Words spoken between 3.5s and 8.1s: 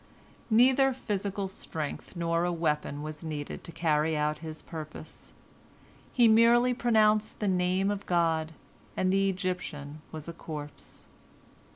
to carry out his purpose. He merely pronounced the Name of